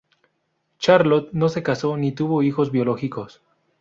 Charlotte 0.79 1.29
no 1.33 1.47
se 1.47 1.61
casó, 1.61 1.95
ni 1.95 2.11
tuvo 2.11 2.41
hijos 2.41 2.71
biológicos. 2.71 3.43